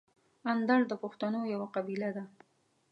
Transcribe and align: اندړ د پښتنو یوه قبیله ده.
اندړ 0.51 0.79
د 0.87 0.93
پښتنو 1.03 1.41
یوه 1.53 1.67
قبیله 1.75 2.09
ده. 2.15 2.23